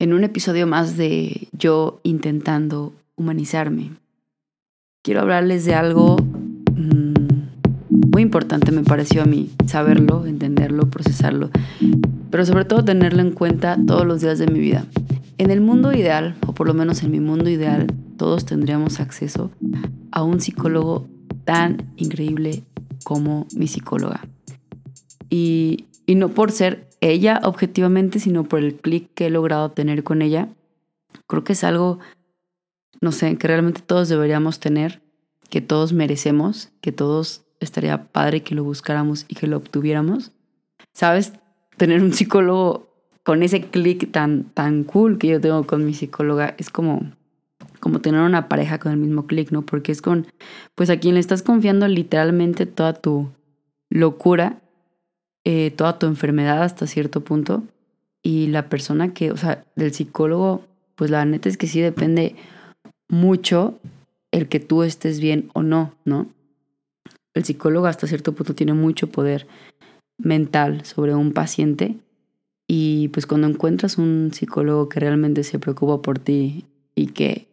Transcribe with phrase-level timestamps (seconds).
[0.00, 3.90] en un episodio más de yo intentando humanizarme.
[5.04, 7.12] Quiero hablarles de algo mm,
[8.10, 11.50] muy importante, me pareció a mí, saberlo, entenderlo, procesarlo,
[12.30, 14.86] pero sobre todo tenerlo en cuenta todos los días de mi vida.
[15.36, 17.86] En el mundo ideal, o por lo menos en mi mundo ideal,
[18.16, 19.50] todos tendríamos acceso
[20.12, 21.08] a un psicólogo
[21.44, 22.64] tan increíble
[23.04, 24.26] como mi psicóloga.
[25.28, 30.04] Y, y no por ser ella objetivamente, sino por el clic que he logrado tener
[30.04, 30.48] con ella.
[31.26, 31.98] Creo que es algo,
[33.00, 35.02] no sé, que realmente todos deberíamos tener,
[35.48, 40.32] que todos merecemos, que todos estaría padre que lo buscáramos y que lo obtuviéramos.
[40.92, 41.32] ¿Sabes?
[41.76, 42.90] Tener un psicólogo
[43.22, 47.12] con ese clic tan, tan cool que yo tengo con mi psicóloga es como,
[47.80, 49.62] como tener una pareja con el mismo clic, ¿no?
[49.62, 50.26] Porque es con,
[50.74, 53.30] pues a quien le estás confiando literalmente toda tu
[53.88, 54.60] locura
[55.52, 57.64] eh, toda tu enfermedad hasta cierto punto.
[58.22, 60.64] Y la persona que, o sea, del psicólogo,
[60.94, 62.36] pues la neta es que sí depende
[63.08, 63.80] mucho
[64.30, 66.28] el que tú estés bien o no, ¿no?
[67.34, 69.48] El psicólogo hasta cierto punto tiene mucho poder
[70.18, 71.96] mental sobre un paciente
[72.68, 77.48] y pues cuando encuentras un psicólogo que realmente se preocupa por ti y que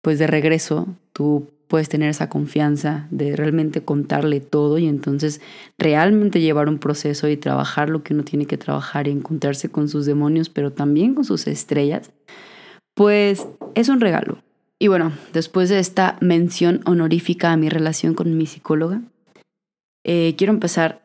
[0.00, 5.40] pues de regreso tú puedes tener esa confianza de realmente contarle todo y entonces
[5.78, 9.88] realmente llevar un proceso y trabajar lo que uno tiene que trabajar y encontrarse con
[9.88, 12.10] sus demonios, pero también con sus estrellas,
[12.94, 14.42] pues es un regalo.
[14.78, 19.02] Y bueno, después de esta mención honorífica a mi relación con mi psicóloga,
[20.04, 21.02] eh, quiero empezar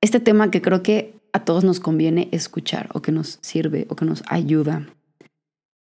[0.00, 3.96] este tema que creo que a todos nos conviene escuchar o que nos sirve o
[3.96, 4.88] que nos ayuda.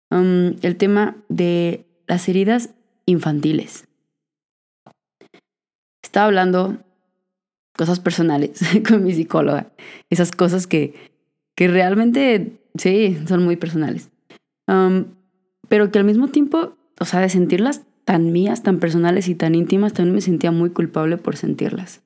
[0.10, 2.72] Um, el tema de las heridas
[3.06, 3.87] infantiles.
[6.18, 6.78] Estaba hablando
[7.78, 9.72] cosas personales con mi psicóloga.
[10.10, 10.96] Esas cosas que,
[11.56, 14.10] que realmente, sí, son muy personales.
[14.68, 15.14] Um,
[15.70, 19.54] pero que al mismo tiempo, o sea, de sentirlas tan mías, tan personales y tan
[19.54, 22.02] íntimas, también me sentía muy culpable por sentirlas.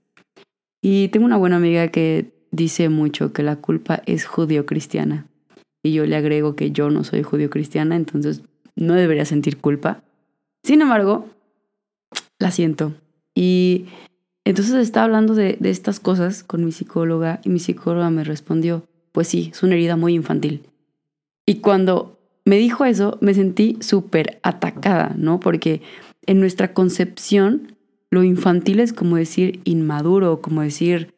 [0.81, 5.25] Y tengo una buena amiga que dice mucho que la culpa es judío-cristiana.
[5.84, 8.41] Y yo le agrego que yo no soy judío-cristiana, entonces
[8.75, 10.03] no debería sentir culpa.
[10.66, 11.30] Sin embargo,
[12.40, 12.94] la siento.
[13.35, 13.85] Y
[14.46, 19.28] entonces estaba hablando de, estas cosas con mi psicóloga y mi psicóloga me respondió, pues
[19.28, 20.63] sí, es una herida muy infantil.
[21.46, 25.40] Y cuando me dijo eso, me sentí súper atacada, ¿no?
[25.40, 25.81] Porque
[26.25, 27.75] en nuestra concepción,
[28.09, 31.13] lo infantil es como decir inmaduro, como decir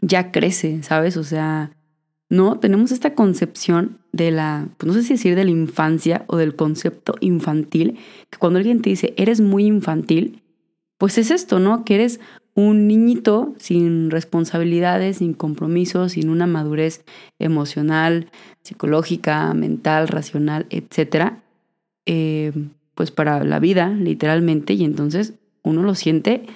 [0.00, 1.16] ya crece, ¿sabes?
[1.16, 1.72] O sea,
[2.30, 6.36] no, tenemos esta concepción de la, pues no sé si decir de la infancia o
[6.36, 7.98] del concepto infantil,
[8.30, 10.42] que cuando alguien te dice, eres muy infantil,
[10.98, 11.84] pues es esto, ¿no?
[11.84, 12.20] Que eres
[12.54, 17.04] un niñito sin responsabilidades, sin compromisos, sin una madurez
[17.38, 18.30] emocional,
[18.62, 21.40] psicológica, mental, racional, etcétera,
[22.04, 22.52] eh,
[22.96, 26.46] pues para la vida, literalmente, y entonces uno lo siente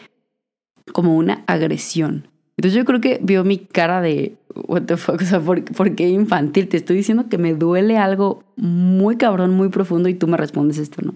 [0.92, 2.26] como una agresión.
[2.56, 4.34] Entonces yo creo que vio mi cara de,
[4.66, 6.69] what the fuck, o sea, ¿por, ¿por, qué infantil?
[6.69, 10.78] Te estoy diciendo que me duele algo muy cabrón, muy profundo y tú me respondes
[10.78, 11.14] esto, ¿no?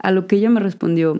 [0.00, 1.14] A lo que ella me respondió,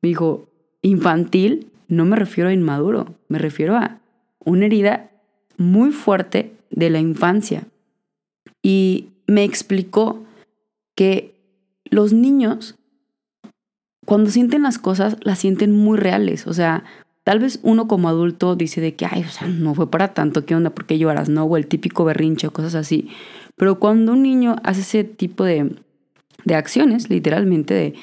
[0.00, 0.49] me dijo,
[0.82, 3.98] infantil no me refiero a inmaduro, me refiero a
[4.44, 5.10] una herida
[5.56, 7.66] muy fuerte de la infancia.
[8.62, 10.24] Y me explicó
[10.94, 11.34] que
[11.84, 12.76] los niños,
[14.06, 16.46] cuando sienten las cosas, las sienten muy reales.
[16.46, 16.84] O sea,
[17.24, 20.46] tal vez uno como adulto dice de que, ay, o sea, no fue para tanto,
[20.46, 20.70] ¿qué onda?
[20.70, 21.28] ¿Por qué lloras?
[21.28, 23.08] No, o el típico berrinche o cosas así.
[23.56, 25.74] Pero cuando un niño hace ese tipo de,
[26.44, 27.94] de acciones, literalmente, de,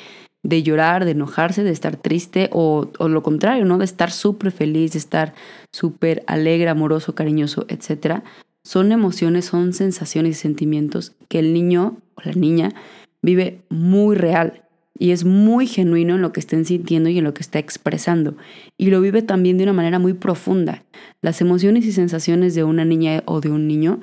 [0.48, 3.78] de llorar, de enojarse, de estar triste o, lo contrario, ¿no?
[3.78, 5.34] De estar súper feliz, de estar
[5.74, 8.22] súper alegre, amoroso, cariñoso, etc.
[8.64, 12.74] Son emociones, son sensaciones y sentimientos que el niño o la niña
[13.22, 14.64] vive muy real
[14.98, 18.38] y es muy genuino en lo que estén sintiendo y en lo que está expresando.
[18.78, 20.86] Y lo vive también de una manera muy profunda.
[21.22, 24.00] Las emociones y sensaciones de una niña o de un niño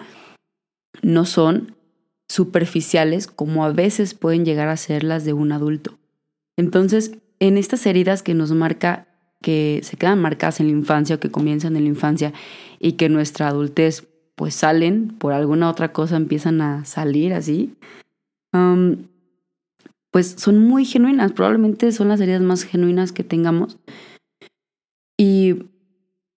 [1.00, 1.74] no son
[2.28, 5.98] superficiales como a veces pueden llegar a ser las de un adulto.
[6.56, 9.06] Entonces, en estas heridas que nos marca,
[9.42, 12.32] que se quedan marcadas en la infancia o que comienzan en la infancia
[12.78, 17.74] y que nuestra adultez pues salen por alguna otra cosa, empiezan a salir así,
[20.10, 23.78] pues son muy genuinas, probablemente son las heridas más genuinas que tengamos.
[25.16, 25.66] Y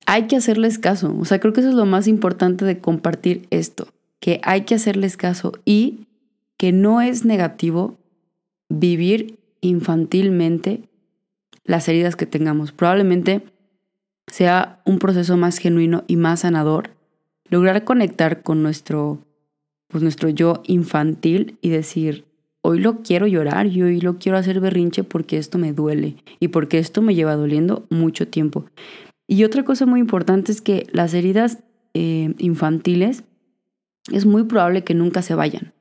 [0.06, 3.46] hay que hacerles caso, o sea, creo que eso es lo más importante de compartir
[3.50, 3.88] esto,
[4.20, 6.06] que hay que hacerles caso y
[6.58, 7.98] que no es negativo
[8.68, 10.88] vivir infantilmente
[11.64, 12.72] las heridas que tengamos.
[12.72, 13.42] Probablemente
[14.26, 16.90] sea un proceso más genuino y más sanador
[17.48, 19.20] lograr conectar con nuestro
[19.88, 22.24] pues nuestro yo infantil y decir,
[22.60, 26.48] hoy lo quiero llorar y hoy lo quiero hacer berrinche porque esto me duele y
[26.48, 28.66] porque esto me lleva doliendo mucho tiempo.
[29.28, 31.58] Y otra cosa muy importante es que las heridas
[31.94, 33.22] eh, infantiles
[34.12, 35.72] es muy probable que nunca se vayan.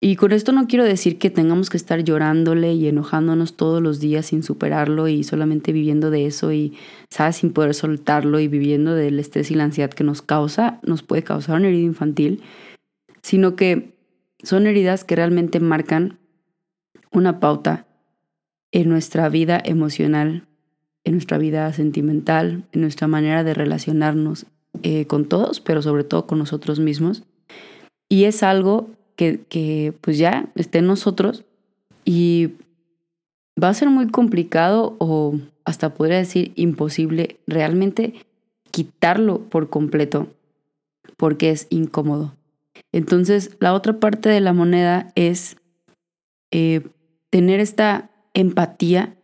[0.00, 4.00] Y con esto no quiero decir que tengamos que estar llorándole y enojándonos todos los
[4.00, 6.76] días sin superarlo y solamente viviendo de eso y,
[7.08, 11.02] ¿sabes?, sin poder soltarlo y viviendo del estrés y la ansiedad que nos causa, nos
[11.02, 12.42] puede causar una herida infantil,
[13.22, 13.94] sino que
[14.42, 16.18] son heridas que realmente marcan
[17.10, 17.86] una pauta
[18.72, 20.46] en nuestra vida emocional,
[21.04, 24.46] en nuestra vida sentimental, en nuestra manera de relacionarnos
[24.82, 27.22] eh, con todos, pero sobre todo con nosotros mismos.
[28.08, 31.44] Y es algo que, pues ya esté en nosotros
[32.04, 32.52] y
[33.62, 38.14] va a ser muy complicado o hasta podría decir imposible realmente
[38.70, 40.28] quitarlo por completo
[41.16, 42.34] porque es incómodo.
[42.92, 45.56] Entonces, la otra parte de la moneda es
[46.50, 46.82] eh,
[47.30, 49.16] tener esta empatía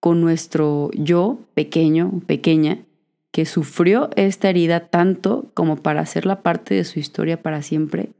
[0.00, 2.84] con nuestro yo pequeño, pequeña,
[3.32, 8.10] que sufrió esta herida tanto como para hacerla parte de su historia para siempre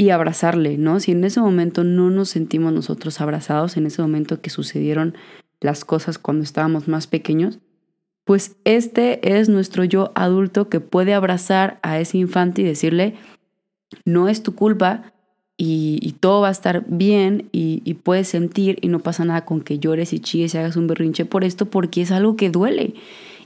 [0.00, 1.00] y abrazarle, ¿no?
[1.00, 5.14] Si en ese momento no nos sentimos nosotros abrazados, en ese momento que sucedieron
[5.60, 7.58] las cosas cuando estábamos más pequeños,
[8.24, 13.16] pues este es nuestro yo adulto que puede abrazar a ese infante y decirle,
[14.04, 15.12] no es tu culpa
[15.56, 19.60] y, todo va a estar bien y, y, puedes sentir y no pasa nada con
[19.62, 22.94] que llores y chilles y hagas un berrinche por esto porque es algo que duele.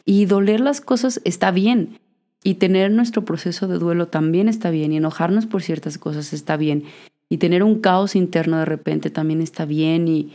[0.04, 1.98] Y doler las cosas está bien.
[2.44, 6.56] Y tener nuestro proceso de duelo también está bien y enojarnos por ciertas cosas está
[6.56, 6.84] bien.
[7.28, 10.32] Y tener un caos interno de repente también está bien y,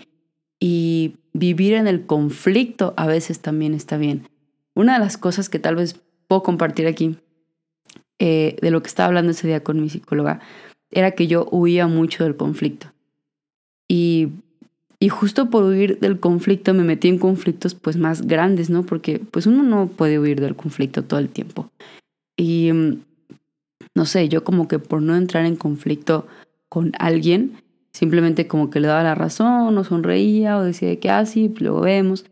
[0.60, 4.28] y vivir en el conflicto a veces también está bien.
[4.74, 7.18] Una de las cosas que tal vez puedo compartir aquí
[8.20, 10.40] eh, de lo que estaba hablando ese día con mi psicóloga
[10.90, 12.92] era que yo huía mucho del conflicto.
[13.88, 14.30] Y,
[15.00, 18.84] y justo por huir del conflicto me metí en conflictos pues más grandes, ¿no?
[18.84, 21.70] Porque pues uno no puede huir del conflicto todo el tiempo.
[22.36, 23.02] Y mm,
[23.94, 26.28] no sé, yo como que por no entrar en conflicto
[26.70, 27.62] con alguien,
[27.94, 31.82] simplemente como que le daba la razón, o sonreía, o decía que así, ah, luego
[31.82, 32.26] vemos.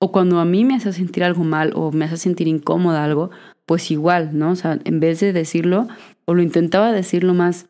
[0.00, 3.30] O cuando a mí me hace sentir algo mal o me hace sentir incómoda algo,
[3.64, 4.50] pues igual, ¿no?
[4.50, 5.86] O sea, en vez de decirlo,
[6.24, 7.66] o lo intentaba decir lo más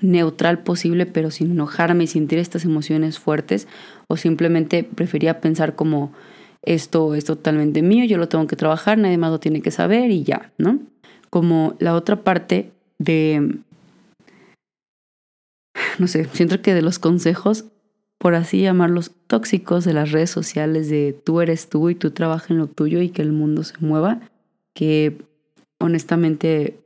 [0.00, 3.68] neutral posible, pero sin enojarme y sentir estas emociones fuertes,
[4.08, 6.12] o simplemente prefería pensar como
[6.62, 10.10] esto es totalmente mío, yo lo tengo que trabajar, nadie más lo tiene que saber
[10.10, 10.78] y ya, ¿no?
[11.30, 13.60] como la otra parte de,
[15.98, 17.64] no sé, siento que de los consejos,
[18.18, 22.50] por así llamarlos, tóxicos de las redes sociales, de tú eres tú y tú trabajas
[22.50, 24.20] en lo tuyo y que el mundo se mueva,
[24.74, 25.22] que
[25.78, 26.78] honestamente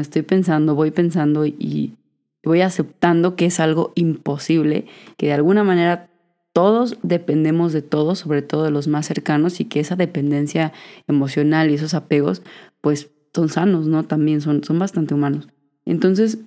[0.00, 1.94] estoy pensando, voy pensando y
[2.44, 4.86] voy aceptando que es algo imposible,
[5.16, 6.10] que de alguna manera
[6.52, 10.72] todos dependemos de todos, sobre todo de los más cercanos, y que esa dependencia
[11.06, 12.42] emocional y esos apegos,
[12.80, 14.04] pues son sanos, ¿no?
[14.04, 15.48] También son, son bastante humanos.
[15.86, 16.38] Entonces,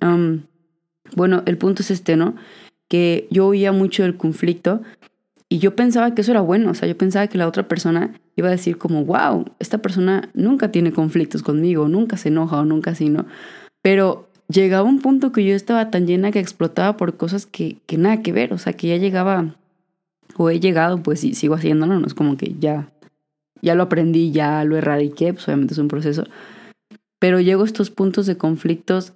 [1.14, 2.36] bueno, el punto es este, ¿no?
[2.88, 4.82] Que yo oía mucho del conflicto
[5.48, 8.14] y yo pensaba que eso era bueno, o sea, yo pensaba que la otra persona
[8.36, 12.64] iba a decir como, wow, esta persona nunca tiene conflictos conmigo, nunca se enoja o
[12.64, 13.26] nunca así, ¿no?
[13.82, 17.98] Pero llegaba un punto que yo estaba tan llena que explotaba por cosas que, que
[17.98, 19.56] nada que ver, o sea, que ya llegaba,
[20.36, 22.92] o he llegado, pues sí, sigo haciéndolo, no es como que ya,
[23.62, 26.24] ya lo aprendí, ya lo erradiqué, pues obviamente es un proceso,
[27.18, 29.14] pero llego a estos puntos de conflictos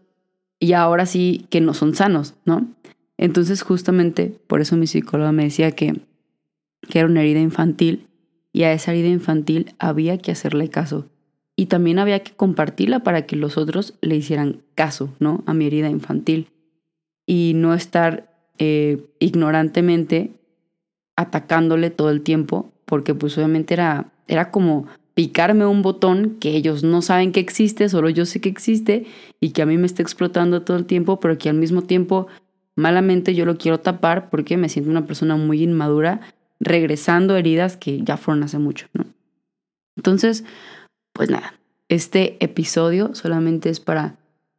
[0.58, 2.68] y ahora sí que no son sanos, ¿no?
[3.16, 6.00] Entonces justamente por eso mi psicóloga me decía que,
[6.88, 8.06] que era una herida infantil
[8.52, 11.06] y a esa herida infantil había que hacerle caso
[11.56, 15.42] y también había que compartirla para que los otros le hicieran caso, ¿no?
[15.46, 16.48] A mi herida infantil
[17.26, 20.32] y no estar eh, ignorantemente
[21.16, 26.82] atacándole todo el tiempo porque pues obviamente era, era como picarme un botón que ellos
[26.82, 29.06] no saben que existe, solo yo sé que existe
[29.38, 32.26] y que a mí me está explotando todo el tiempo, pero que al mismo tiempo
[32.74, 36.20] malamente yo lo quiero tapar porque me siento una persona muy inmadura
[36.58, 39.04] regresando heridas que ya fueron hace mucho, ¿no?
[39.96, 40.44] Entonces,
[41.12, 41.54] pues nada,
[41.88, 44.16] este episodio solamente es para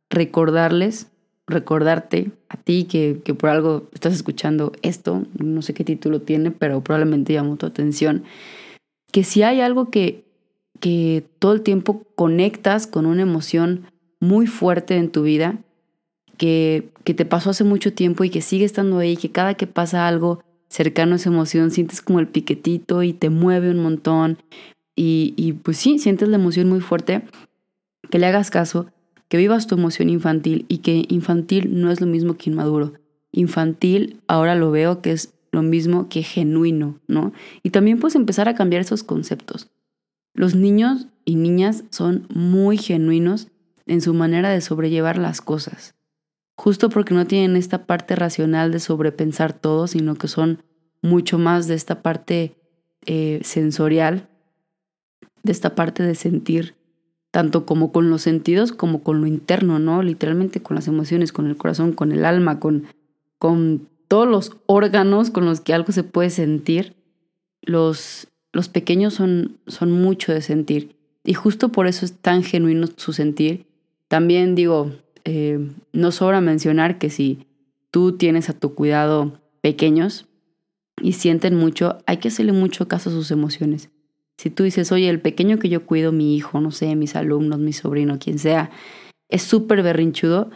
[0.10, 1.08] recordarles,
[1.48, 6.52] recordarte a ti que, que por algo estás escuchando esto, no sé qué título tiene,
[6.52, 8.24] pero probablemente llamó tu atención,
[9.12, 10.24] que si hay algo que
[10.82, 13.86] que todo el tiempo conectas con una emoción
[14.20, 15.60] muy fuerte en tu vida,
[16.38, 19.68] que, que te pasó hace mucho tiempo y que sigue estando ahí, que cada que
[19.68, 24.40] pasa algo cercano a esa emoción sientes como el piquetito y te mueve un montón
[24.96, 27.24] y, y pues sí, sientes la emoción muy fuerte,
[28.10, 28.88] que le hagas caso
[29.32, 32.94] que vivas tu emoción infantil y que infantil no es lo mismo que inmaduro.
[33.32, 37.32] Infantil ahora lo veo que es lo mismo que genuino, ¿no?
[37.64, 39.70] Y también puedes empezar a cambiar esos conceptos.
[40.34, 43.48] Los niños y niñas son muy genuinos
[43.86, 45.96] en su manera de sobrellevar las cosas,
[46.58, 50.62] justo porque no tienen esta parte racional de sobrepensar todo, sino que son
[51.02, 52.58] mucho más de esta parte
[53.06, 54.28] eh, sensorial,
[55.44, 56.76] de esta parte de sentir,
[57.32, 60.04] tanto como con los sentidos como con lo interno, ¿no?
[60.04, 62.86] Literalmente con las emociones, con el corazón, con el alma, con,
[63.40, 66.96] con todos los órganos con los que algo se puede sentir.
[67.62, 72.88] Los, los pequeños son, son mucho de sentir y justo por eso es tan genuino
[72.98, 73.68] su sentir.
[74.08, 74.92] También digo,
[75.24, 75.60] eh,
[75.94, 77.46] no sobra mencionar que si
[77.92, 80.26] tú tienes a tu cuidado pequeños
[81.02, 83.91] y sienten mucho, hay que hacerle mucho caso a sus emociones.
[84.42, 87.60] Si tú dices, oye, el pequeño que yo cuido, mi hijo, no sé, mis alumnos,
[87.60, 88.72] mi sobrino, quien sea,
[89.30, 90.50] es súper berrinchudo,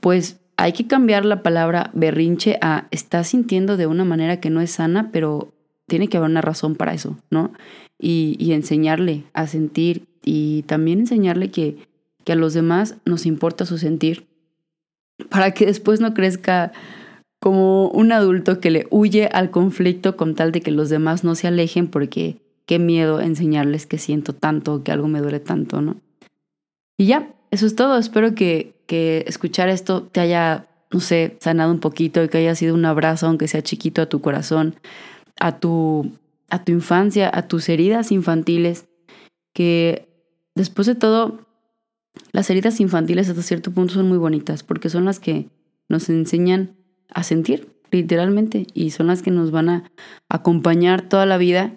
[0.00, 4.60] pues hay que cambiar la palabra berrinche a está sintiendo de una manera que no
[4.60, 5.54] es sana, pero
[5.86, 7.52] tiene que haber una razón para eso, ¿no?
[8.00, 11.86] Y, enseñarle a sentir y también enseñarle que,
[12.24, 14.26] que a los demás nos importa su sentir
[15.30, 16.72] para que después no crezca
[17.38, 21.36] como un adulto que le huye al conflicto con tal de que los demás no
[21.36, 25.96] se alejen porque qué miedo enseñarles que siento tanto, que algo me duele tanto, ¿no?
[26.96, 27.98] Y ya, eso es todo.
[27.98, 32.54] Espero que, que escuchar esto te haya, no sé, sanado un poquito y que haya
[32.54, 34.76] sido un abrazo, aunque sea chiquito, a tu corazón,
[35.40, 36.12] a tu,
[36.50, 38.86] a tu infancia, a tus heridas infantiles,
[39.52, 40.08] que
[40.54, 41.46] después de todo,
[42.32, 45.48] las heridas infantiles hasta cierto punto son muy bonitas porque son las que
[45.88, 46.76] nos enseñan
[47.08, 49.90] a sentir, literalmente, y son las que nos van a
[50.28, 51.72] acompañar toda la vida.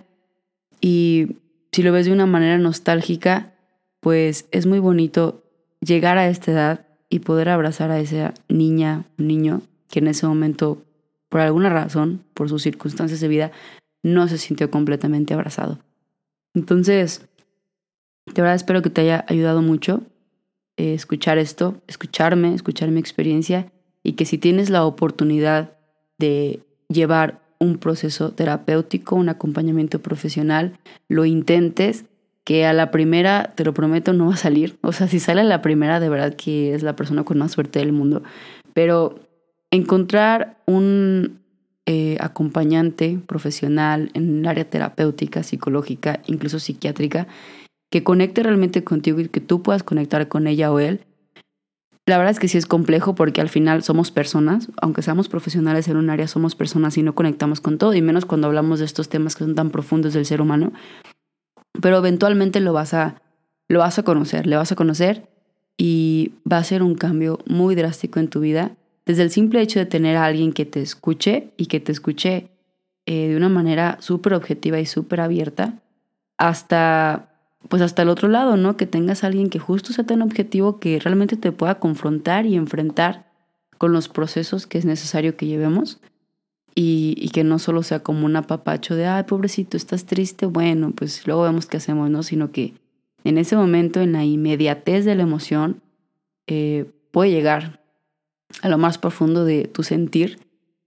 [0.81, 1.37] Y
[1.71, 3.53] si lo ves de una manera nostálgica,
[3.99, 5.43] pues es muy bonito
[5.81, 10.83] llegar a esta edad y poder abrazar a esa niña, niño que en ese momento,
[11.29, 13.51] por alguna razón, por sus circunstancias de vida,
[14.03, 15.79] no se sintió completamente abrazado.
[16.53, 17.27] Entonces,
[18.25, 20.03] de verdad espero que te haya ayudado mucho
[20.77, 23.71] eh, escuchar esto, escucharme, escuchar mi experiencia
[24.03, 25.71] y que si tienes la oportunidad
[26.19, 32.05] de llevar un proceso terapéutico, un acompañamiento profesional, lo intentes
[32.43, 34.77] que a la primera, te lo prometo, no va a salir.
[34.81, 37.51] O sea, si sale a la primera, de verdad que es la persona con más
[37.51, 38.23] suerte del mundo.
[38.73, 39.19] Pero
[39.69, 41.41] encontrar un
[41.85, 47.27] eh, acompañante profesional en el área terapéutica, psicológica, incluso psiquiátrica,
[47.89, 51.01] que conecte realmente contigo y que tú puedas conectar con ella o él.
[52.07, 55.89] La verdad es que sí es complejo porque al final somos personas, aunque seamos profesionales
[55.89, 58.85] en un área, somos personas y no conectamos con todo, y menos cuando hablamos de
[58.85, 60.71] estos temas que son tan profundos del ser humano.
[61.81, 63.21] Pero eventualmente lo vas a,
[63.67, 65.27] lo vas a conocer, le vas a conocer
[65.75, 68.71] y va a ser un cambio muy drástico en tu vida,
[69.05, 72.47] desde el simple hecho de tener a alguien que te escuche y que te escuche
[73.05, 75.73] eh, de una manera súper objetiva y súper abierta,
[76.37, 77.36] hasta
[77.69, 78.77] pues hasta el otro lado, ¿no?
[78.77, 82.55] Que tengas a alguien que justo sea tan objetivo que realmente te pueda confrontar y
[82.55, 83.31] enfrentar
[83.77, 85.99] con los procesos que es necesario que llevemos
[86.79, 91.25] y, que no solo sea como un apapacho de, ay, pobrecito, estás triste, bueno, pues
[91.25, 92.21] luego vemos qué hacemos, ¿no?
[92.21, 92.75] Sino que
[93.23, 95.81] en ese momento, en la inmediatez de la emoción,
[96.45, 97.81] eh, puede llegar
[98.61, 100.39] a lo más profundo de tu sentir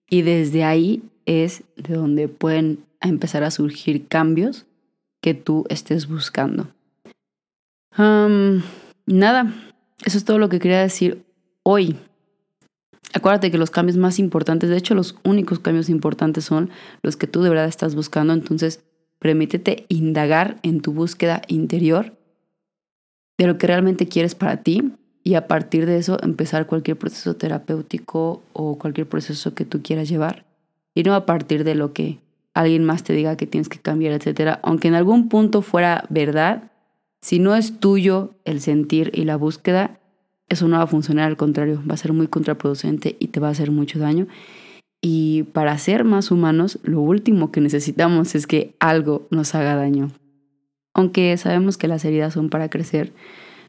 [0.08, 4.66] y desde ahí es de donde pueden empezar a surgir cambios
[5.20, 6.68] que tú estés buscando.
[7.96, 9.54] nada,
[10.04, 11.24] eso es todo lo que quería decir
[11.62, 11.96] hoy.
[13.12, 16.70] Acuérdate que los cambios más importantes, de hecho los únicos cambios importantes son
[17.02, 18.84] los que tú de verdad estás buscando, entonces
[19.18, 22.16] permítete indagar en tu búsqueda interior
[23.36, 24.92] de lo que realmente quieres para ti
[25.24, 30.08] y a partir de eso empezar cualquier proceso terapéutico o cualquier proceso que tú quieras
[30.08, 30.46] llevar
[30.94, 32.18] y no a partir de lo que
[32.61, 36.71] alguien más te diga que tienes que cambiar, etcétera, aunque en algún punto fuera verdad,
[37.21, 40.00] si no es tuyo el sentir y la búsqueda,
[40.49, 43.49] eso no va a funcionar, al contrario, va a ser muy contraproducente y te va
[43.49, 44.26] a hacer mucho daño.
[45.00, 50.11] Y para ser más humanos, lo último que necesitamos es que algo nos haga daño.
[50.93, 53.12] Aunque sabemos que las heridas son para crecer,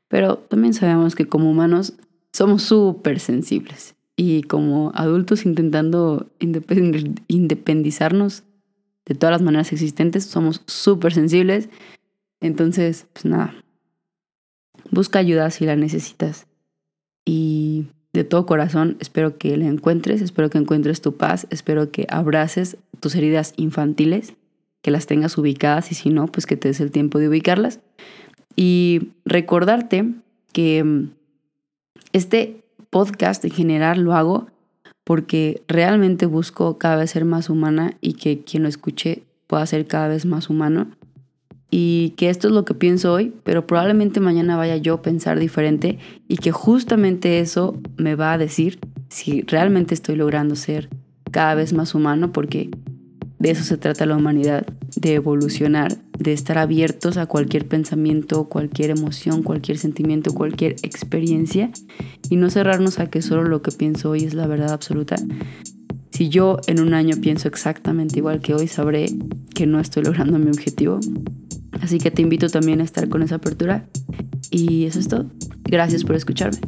[0.07, 1.93] pero también sabemos que como humanos
[2.33, 3.95] somos súper sensibles.
[4.17, 8.43] Y como adultos intentando independizarnos
[9.05, 11.69] de todas las maneras existentes, somos súper sensibles.
[12.39, 13.53] Entonces, pues nada,
[14.89, 16.47] busca ayuda si la necesitas
[17.25, 22.07] y de todo corazón espero que la encuentres, espero que encuentres tu paz, espero que
[22.09, 24.33] abraces tus heridas infantiles,
[24.81, 27.79] que las tengas ubicadas y si no, pues que te des el tiempo de ubicarlas.
[28.55, 30.13] Y recordarte
[30.51, 31.11] que mm,
[32.13, 34.47] Este podcast en general lo hago
[35.03, 39.87] porque realmente busco cada vez ser más humana y que quien lo escuche pueda ser
[39.87, 40.91] cada vez más humano.
[41.69, 45.39] Y que esto es lo que pienso hoy, pero probablemente mañana vaya yo a pensar
[45.39, 50.89] diferente y que justamente eso me va a decir si realmente estoy logrando ser
[51.31, 52.69] cada vez más humano, porque
[53.39, 54.65] de eso se trata la humanidad,
[54.97, 61.71] de evolucionar, de estar abiertos a cualquier pensamiento, cualquier emoción, cualquier sentimiento, cualquier experiencia
[62.29, 65.15] y no cerrarnos a que solo lo que pienso hoy es la verdad absoluta.
[66.11, 69.07] Si yo en un año pienso exactamente igual que hoy, sabré
[69.55, 70.99] que no estoy logrando mi objetivo.
[71.81, 73.87] Así que te invito también a estar con esa apertura.
[74.51, 75.25] Y eso es todo.
[75.63, 76.59] Gracias por escucharme.